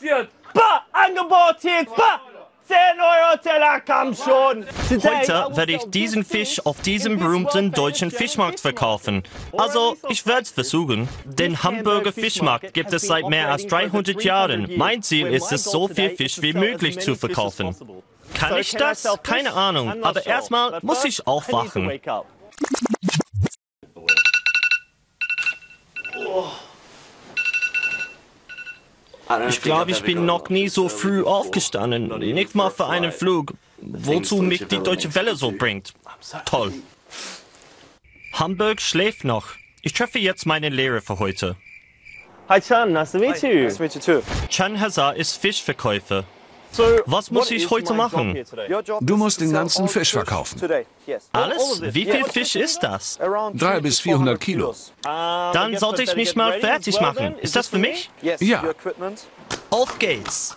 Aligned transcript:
Jetzt! 0.00 0.30
Bah, 0.54 0.84
Angebot 0.92 1.56
hier! 1.60 1.84
Bah! 1.96 2.20
10 2.68 2.76
Euro 3.00 3.36
Teller, 3.42 3.80
komm 3.84 4.14
schon! 4.14 4.64
Heute 4.90 5.56
werde 5.56 5.72
ich 5.72 5.84
diesen 5.86 6.24
Fisch 6.24 6.64
auf 6.64 6.80
diesem 6.80 7.18
berühmten 7.18 7.72
deutschen 7.72 8.10
Fischmarkt 8.10 8.60
verkaufen. 8.60 9.24
Also, 9.56 9.96
ich 10.08 10.26
werde 10.26 10.42
es 10.42 10.50
versuchen. 10.50 11.08
Den 11.24 11.62
Hamburger 11.62 12.12
Fischmarkt 12.12 12.72
gibt 12.72 12.92
es 12.92 13.02
seit 13.02 13.28
mehr 13.28 13.50
als 13.50 13.66
300 13.66 14.22
Jahren. 14.22 14.70
Mein 14.76 15.02
Ziel 15.02 15.26
ist 15.26 15.52
es, 15.52 15.64
so 15.64 15.88
viel 15.88 16.10
Fisch 16.10 16.40
wie 16.40 16.52
möglich 16.52 17.00
zu 17.00 17.14
verkaufen. 17.14 17.76
Kann 18.34 18.56
ich 18.56 18.72
das? 18.72 19.06
Keine 19.22 19.52
Ahnung. 19.52 20.02
Aber 20.02 20.24
erstmal 20.24 20.78
muss 20.82 21.04
ich 21.04 21.26
aufwachen. 21.26 21.90
Ich 29.48 29.62
glaube, 29.62 29.90
ich 29.90 30.02
bin 30.02 30.26
noch 30.26 30.48
nie 30.48 30.68
so 30.68 30.88
früh 30.88 31.22
aufgestanden. 31.22 32.18
Nicht 32.18 32.54
mal 32.54 32.70
für 32.70 32.86
einen 32.86 33.12
Flug. 33.12 33.54
Wozu 33.80 34.42
mich 34.42 34.66
die 34.66 34.78
Deutsche 34.78 35.14
Welle 35.14 35.34
so 35.34 35.52
bringt. 35.52 35.92
Toll. 36.44 36.72
Hamburg 38.32 38.80
schläft 38.80 39.24
noch. 39.24 39.48
Ich 39.82 39.92
treffe 39.92 40.18
jetzt 40.18 40.46
meine 40.46 40.68
Lehrer 40.68 41.00
für 41.00 41.18
heute. 41.18 41.56
Hi 42.48 42.60
Chan, 42.60 42.92
nice 42.92 43.12
to 43.12 43.18
meet 43.18 43.42
you. 43.42 43.64
Nice 43.64 43.76
to 43.76 43.82
meet 43.82 43.94
you 43.94 44.00
too. 44.00 44.22
Chan 44.48 44.80
Hazar 44.80 45.16
ist 45.16 45.36
Fischverkäufer. 45.40 46.24
Was 47.06 47.30
muss 47.30 47.50
ich 47.50 47.68
heute 47.70 47.94
machen? 47.94 48.36
Du 49.00 49.16
musst 49.16 49.40
den 49.40 49.52
ganzen 49.52 49.88
Fisch 49.88 50.12
verkaufen. 50.12 50.60
Alles? 51.32 51.82
Wie 51.82 52.04
viel 52.04 52.24
Fisch 52.24 52.56
ist 52.56 52.82
das? 52.82 53.20
Around 53.20 53.60
Drei 53.60 53.74
three 53.74 53.80
bis 53.82 53.96
to 53.98 54.02
400 54.04 54.38
400 54.38 54.40
Kilo. 54.40 54.74
Dann 55.02 55.76
sollte 55.76 56.02
ich 56.02 56.16
mich 56.16 56.34
mal 56.36 56.58
fertig 56.60 57.00
machen. 57.00 57.38
Ist 57.38 57.56
das 57.56 57.68
für 57.68 57.78
mich? 57.78 58.10
Yes, 58.20 58.40
Ja. 58.40 58.62
Auf 59.70 59.98
geht's. 59.98 60.56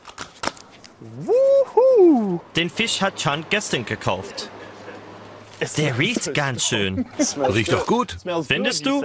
Den 2.55 2.69
Fisch 2.69 3.01
hat 3.01 3.15
Chan 3.17 3.45
gestern 3.49 3.85
gekauft. 3.85 4.49
Der 5.77 5.97
riecht 5.97 6.33
ganz 6.33 6.65
schön. 6.65 7.05
Riecht 7.37 7.71
doch 7.71 7.85
gut. 7.85 8.17
Findest 8.47 8.85
du? 8.85 9.01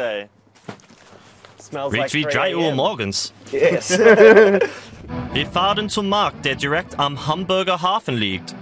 Riecht 1.72 2.14
wie 2.14 2.22
3 2.22 2.30
3 2.30 2.56
Uhr 2.56 2.72
morgens. 2.72 3.32
Yes. 3.52 3.98
Wir 5.32 5.46
fahren 5.46 5.88
zum 5.88 6.08
Markt, 6.08 6.44
der 6.44 6.56
direkt 6.56 6.98
am 6.98 7.26
Hamburger 7.28 7.80
Hafen 7.80 8.16
liegt. 8.16 8.54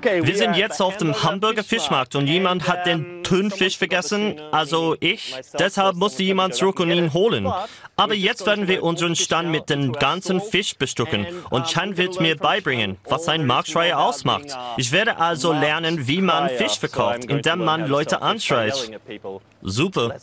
Wir 0.00 0.36
sind 0.36 0.54
jetzt 0.54 0.80
auf 0.80 0.96
dem 0.96 1.22
Hamburger 1.24 1.64
Fischmarkt 1.64 2.14
und 2.14 2.28
jemand 2.28 2.68
hat 2.68 2.86
den 2.86 3.24
Thunfisch 3.24 3.76
vergessen, 3.76 4.40
also 4.52 4.94
ich. 5.00 5.34
Deshalb 5.58 5.96
musste 5.96 6.22
jemand 6.22 6.54
zurück 6.54 6.78
und 6.78 6.90
ihn 6.90 7.12
holen. 7.12 7.52
Aber 7.96 8.14
jetzt 8.14 8.46
werden 8.46 8.68
wir 8.68 8.84
unseren 8.84 9.16
Stand 9.16 9.50
mit 9.50 9.68
dem 9.70 9.92
ganzen 9.92 10.40
Fisch 10.40 10.76
bestücken 10.76 11.26
und 11.50 11.66
Chan 11.66 11.96
wird 11.96 12.20
mir 12.20 12.36
beibringen, 12.36 12.96
was 13.08 13.26
ein 13.28 13.44
Marktschreier 13.44 13.98
ausmacht. 13.98 14.56
Ich 14.76 14.92
werde 14.92 15.18
also 15.18 15.52
lernen, 15.52 16.06
wie 16.06 16.20
man 16.20 16.48
Fisch 16.48 16.78
verkauft, 16.78 17.24
indem 17.24 17.64
man 17.64 17.88
Leute 17.88 18.22
anschreit. 18.22 18.92
Super. 19.62 20.14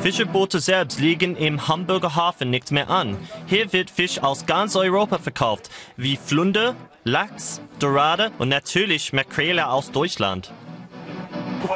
Fischerboote 0.00 0.60
selbst 0.60 1.00
liegen 1.00 1.36
im 1.36 1.68
Hamburger 1.68 2.14
Hafen 2.14 2.50
nicht 2.50 2.70
mehr 2.70 2.88
an. 2.88 3.16
Hier 3.46 3.72
wird 3.72 3.90
Fisch 3.90 4.20
aus 4.22 4.46
ganz 4.46 4.76
Europa 4.76 5.18
verkauft, 5.18 5.70
wie 5.96 6.16
Flunder, 6.16 6.76
Lachs, 7.04 7.60
Dorade 7.78 8.30
und 8.38 8.48
natürlich 8.48 9.12
Makrele 9.12 9.68
aus 9.68 9.90
Deutschland. 9.90 10.52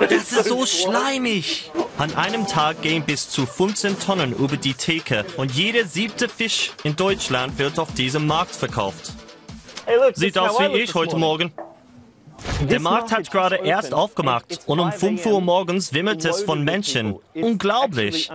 Das 0.01 0.13
ist 0.13 0.45
so 0.45 0.65
schleimig. 0.65 1.71
An 1.99 2.15
einem 2.15 2.47
Tag 2.47 2.83
gehen 2.83 3.05
bis 3.05 3.29
zu 3.29 3.47
15 3.47 3.99
Tonnen 3.99 4.33
über 4.33 4.57
die 4.57 4.75
Theke 4.75 5.25
und 5.37 5.53
jeder 5.53 5.85
siebte 5.85 6.29
Fisch 6.29 6.73
in 6.85 6.97
Deutschland 6.97 7.59
wird 7.59 7.79
auf 7.79 7.93
diesem 7.95 8.27
Markt 8.27 8.55
verkauft. 8.55 9.13
Sieht 10.15 10.39
aus 10.39 10.59
wie 10.59 10.79
ich 10.79 10.95
heute. 10.95 11.17
Morgen. 11.17 11.53
Der 12.69 12.81
Markt 12.81 13.13
hat 13.13 13.31
gerade 13.31 13.57
erst 13.57 13.93
aufgemacht 13.93 14.61
und 14.67 14.81
um 14.81 14.93
5 14.93 15.27
Uhr 15.27 15.41
morgens 15.41 15.93
wimmelt 15.93 16.25
es 16.25 16.43
von 16.43 16.63
Menschen. 16.65 17.17
Unglaublich. 17.35 18.31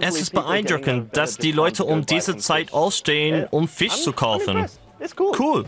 Es 0.00 0.20
ist 0.20 0.32
beeindruckend, 0.32 1.16
dass 1.16 1.36
die 1.36 1.52
Leute 1.52 1.84
um 1.84 2.06
diese 2.06 2.36
Zeit 2.36 2.72
ausstehen, 2.72 3.46
um 3.50 3.68
Fisch 3.68 4.02
zu 4.02 4.12
kaufen. 4.12 4.66
Cool. 5.38 5.64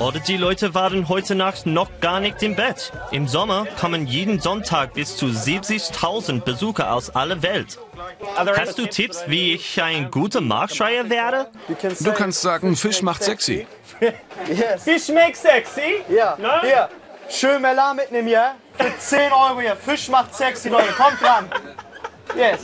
Oder 0.00 0.20
die 0.20 0.36
Leute 0.36 0.74
waren 0.74 1.08
heute 1.08 1.34
Nacht 1.34 1.66
noch 1.66 1.88
gar 2.00 2.20
nicht 2.20 2.42
im 2.42 2.56
Bett. 2.56 2.92
Im 3.10 3.28
Sommer 3.28 3.66
kommen 3.80 4.06
jeden 4.06 4.40
Sonntag 4.40 4.94
bis 4.94 5.16
zu 5.16 5.26
70.000 5.26 6.40
Besucher 6.40 6.92
aus 6.92 7.10
aller 7.10 7.42
Welt. 7.42 7.78
Hast 8.36 8.78
du 8.78 8.86
Tipps, 8.86 9.24
wie 9.26 9.54
ich 9.54 9.80
ein 9.80 10.10
guter 10.10 10.40
Marktschreier 10.40 11.08
werde? 11.08 11.48
Du 12.00 12.12
kannst 12.12 12.42
sagen, 12.42 12.76
Fisch 12.76 13.02
macht 13.02 13.22
sexy. 13.22 13.66
Fish 14.78 15.08
makes 15.08 15.42
sexy? 15.42 16.02
Ja, 16.08 16.36
hier. 16.62 16.88
Schön 17.28 17.62
Melan 17.62 17.96
mitnehmen 17.96 18.28
hier. 18.28 18.54
Für 18.74 18.98
10 18.98 19.32
Euro 19.32 19.60
hier. 19.60 19.76
Fisch 19.76 20.08
macht 20.08 20.34
sexy, 20.34 20.68
Leute. 20.68 20.92
Kommt 20.92 21.20
dran. 21.20 21.48
Yes. 22.36 22.60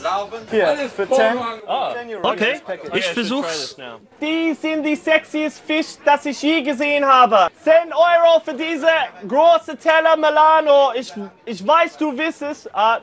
Hier, 0.49 0.89
für 0.95 1.09
10. 1.09 1.15
10 1.15 1.37
Euro. 1.67 2.29
Okay, 2.29 2.61
ich 2.93 3.05
versuch's. 3.07 3.77
Die 4.19 4.53
sind 4.53 4.83
die 4.83 4.95
sexiest 4.95 5.59
Fisch, 5.65 5.97
das 6.03 6.25
ich 6.25 6.41
je 6.41 6.61
gesehen 6.61 7.05
habe. 7.05 7.47
10 7.63 7.93
Euro 7.93 8.39
für 8.43 8.53
diese 8.53 8.87
große 9.27 9.77
Teller 9.77 10.15
Milano. 10.17 10.91
Ich, 10.95 11.13
ich 11.45 11.65
weiß, 11.65 11.97
du 11.97 12.17
wirst 12.17 12.41
es. 12.41 12.69
Ah, 12.73 12.99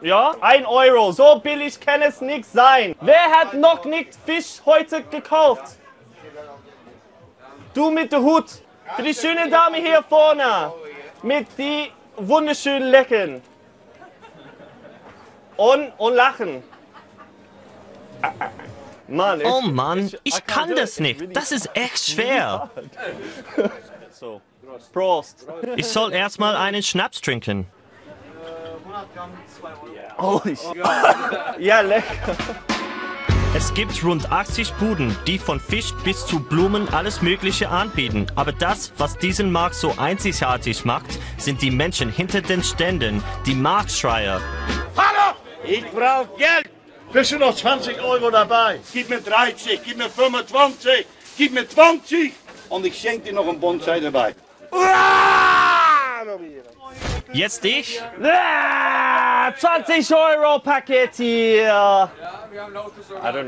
ja, 0.00 0.34
1 0.40 0.66
Euro. 0.66 1.12
So 1.12 1.40
billig 1.40 1.80
kann 1.80 2.02
es 2.02 2.20
nicht 2.20 2.44
sein. 2.46 2.94
Wer 3.00 3.30
hat 3.30 3.54
noch 3.54 3.84
nicht 3.84 4.10
Fisch 4.24 4.60
heute 4.64 5.02
gekauft? 5.02 5.76
Du 7.74 7.90
mit 7.90 8.12
dem 8.12 8.22
Hut. 8.22 8.46
Für 8.94 9.02
die 9.02 9.14
schöne 9.14 9.50
Dame 9.50 9.78
hier 9.78 10.02
vorne. 10.08 10.72
Mit 11.22 11.46
die 11.58 11.90
wunderschönen 12.16 12.88
Lecken. 12.88 13.42
Und, 15.56 15.92
und 15.98 16.14
lachen. 16.14 16.62
Mann, 19.08 19.40
Oh 19.44 19.60
ich- 19.64 19.70
Mann, 19.72 20.10
ich 20.24 20.46
kann 20.46 20.74
das 20.74 20.98
nicht. 21.00 21.34
Das 21.36 21.52
ist 21.52 21.70
echt 21.74 22.08
schwer. 22.10 22.70
So. 24.18 24.40
Prost. 24.94 25.46
Ich 25.76 25.86
soll 25.86 26.12
erstmal 26.14 26.56
einen 26.56 26.82
Schnaps 26.82 27.20
trinken. 27.20 27.66
Holy. 30.18 30.56
Ja, 31.58 31.80
lecker. 31.82 32.34
Es 33.54 33.74
gibt 33.74 34.02
rund 34.02 34.32
80 34.32 34.72
Buden, 34.74 35.14
die 35.26 35.38
von 35.38 35.60
Fisch 35.60 35.92
bis 36.02 36.24
zu 36.26 36.40
Blumen 36.40 36.88
alles 36.94 37.20
Mögliche 37.20 37.68
anbieten. 37.68 38.26
Aber 38.36 38.52
das, 38.52 38.90
was 38.96 39.18
diesen 39.18 39.52
Markt 39.52 39.74
so 39.76 39.94
einzigartig 39.98 40.86
macht, 40.86 41.18
sind 41.36 41.60
die 41.60 41.70
Menschen 41.70 42.10
hinter 42.10 42.40
den 42.40 42.62
Ständen, 42.64 43.22
die 43.44 43.54
Marktschreier. 43.54 44.40
Hallo! 44.96 45.15
Ich 45.66 45.84
brauche 45.90 46.28
Geld. 46.36 46.70
Bist 47.12 47.32
du 47.32 47.38
noch 47.38 47.54
20 47.54 48.00
Euro 48.00 48.30
dabei? 48.30 48.80
Gib 48.92 49.08
mir 49.08 49.20
30, 49.20 49.80
gib 49.84 49.96
mir 49.96 50.10
25, 50.10 51.06
gib 51.36 51.52
mir 51.52 51.68
20 51.68 52.32
und 52.68 52.84
ich 52.84 52.98
schenke 52.98 53.26
dir 53.26 53.32
noch 53.32 53.48
einen 53.48 53.60
Bonsai 53.60 54.00
dabei. 54.00 54.34
Jetzt 57.32 57.64
ich? 57.64 58.00
Ah, 58.22 59.52
20 59.56 60.14
Euro 60.14 60.58
Paket 60.58 61.14
hier. 61.14 62.10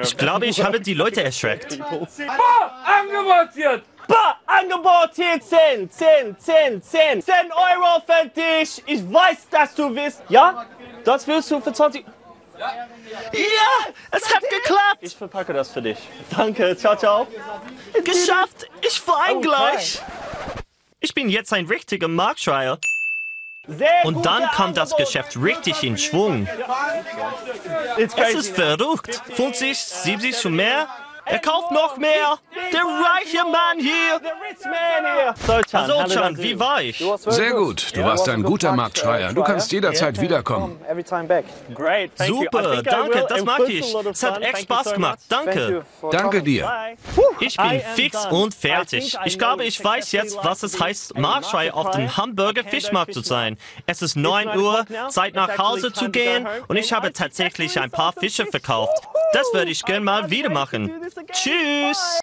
Ich 0.02 0.16
glaube, 0.16 0.46
ich 0.46 0.62
habe 0.62 0.80
die 0.80 0.94
Leute 0.94 1.22
erschreckt. 1.24 1.72
Angebot 1.72 3.54
jetzt! 3.54 3.84
Bah, 4.08 4.40
Angebot 4.46 5.10
hier 5.14 5.38
10, 5.38 5.90
10, 5.90 6.38
10, 6.38 6.82
10. 6.82 7.22
10 7.22 7.34
Euro 7.52 8.02
für 8.06 8.28
dich. 8.28 8.82
Ich 8.86 9.12
weiß, 9.12 9.48
dass 9.50 9.74
du 9.74 9.94
willst. 9.94 10.22
Ja? 10.30 10.64
Das 11.08 11.26
willst 11.26 11.50
du 11.50 11.58
für 11.58 11.72
20. 11.72 12.04
Ja, 12.58 12.68
es 14.10 14.34
hat 14.34 14.42
geklappt. 14.42 14.98
Ich 15.00 15.16
verpacke 15.16 15.54
das 15.54 15.70
für 15.70 15.80
dich. 15.80 15.96
Danke, 16.36 16.76
ciao, 16.76 16.96
ciao. 16.96 17.26
Geschafft. 18.04 18.68
Ich 18.82 19.00
wein 19.08 19.40
gleich. 19.40 20.02
Ich 21.00 21.14
bin 21.14 21.30
jetzt 21.30 21.50
ein 21.54 21.64
richtiger 21.64 22.08
Marktschreier. 22.08 22.78
Und 24.04 24.26
dann 24.26 24.50
kam 24.50 24.74
das. 24.74 24.94
Geschäft 24.96 25.38
richtig 25.40 25.82
in 25.82 25.96
Schwung. 25.96 26.46
Es 27.96 28.34
ist 28.34 28.54
verrückt. 28.54 29.22
50, 29.34 29.78
70 29.78 30.44
und 30.44 30.56
mehr. 30.56 30.88
Er 31.24 31.38
kauft 31.38 31.70
noch 31.70 31.96
mehr. 31.96 32.38
Der 32.72 32.82
reiche 32.82 33.44
Mann 33.44 33.78
hier. 33.78 34.20
The 34.20 34.26
rich 34.26 34.64
man 34.64 35.04
here. 35.04 35.34
So, 35.46 35.60
Chan, 35.62 35.86
So, 35.86 36.14
Chan, 36.14 36.38
wie 36.38 36.58
war 36.58 36.82
ich? 36.82 37.02
Sehr 37.26 37.52
gut. 37.52 37.96
Du 37.96 38.02
warst 38.04 38.28
ein 38.28 38.42
guter 38.42 38.72
Marktschreier. 38.72 39.32
Du 39.32 39.42
kannst 39.42 39.70
jederzeit 39.72 40.20
wiederkommen. 40.20 40.78
Super, 42.26 42.82
danke, 42.82 43.26
das 43.28 43.44
mag 43.44 43.60
ich. 43.68 43.94
Es 44.10 44.22
hat 44.22 44.40
echt 44.42 44.52
Thank 44.52 44.58
you 44.58 44.62
Spaß 44.64 44.84
so 44.84 44.90
gemacht. 44.92 45.18
Danke. 45.28 45.84
Danke 46.10 46.42
dir. 46.42 46.70
Ich 47.40 47.56
bin 47.56 47.80
fix 47.94 48.22
done. 48.24 48.42
und 48.42 48.54
I 48.54 48.56
fertig. 48.56 49.10
think 49.12 49.24
I 49.24 49.28
Ich 49.28 49.38
glaube, 49.38 49.56
know 49.58 49.68
ich 49.68 49.84
weiß 49.84 50.12
jetzt, 50.12 50.36
was 50.42 50.62
es 50.62 50.72
to 50.72 50.78
be 50.78 50.84
heißt, 50.84 51.16
a 51.16 51.20
Marktschreier 51.20 51.74
auf 51.74 51.90
dem 51.90 52.02
market 52.04 52.16
Hamburger. 52.16 52.64
Fischmarkt 52.64 53.14
zu 53.14 53.20
sein. 53.20 53.56
Es 53.86 54.02
ist 54.02 54.16
9 54.16 54.46
9 54.48 54.58
Uhr. 54.58 54.86
Zeit 55.08 55.34
nach 55.34 55.56
Hause 55.58 55.92
zu 55.92 56.10
time 56.10 56.12
to 56.12 56.18
go 56.18 56.24
gehen 56.24 56.46
home. 56.46 56.64
und 56.68 56.76
ich 56.76 56.92
And 56.92 56.96
habe 57.02 57.08
I 57.08 57.12
tatsächlich 57.12 57.78
ein 57.80 57.90
paar 57.90 58.12
Fische 58.12 58.42
fish. 58.44 58.50
verkauft. 58.50 59.08
Das 59.32 59.46
werde 59.52 59.70
ich 59.70 59.84
gern 59.84 60.04
mal 60.04 60.30
wieder 60.30 60.50
machen. 60.50 60.90
Tschüss! 61.32 62.20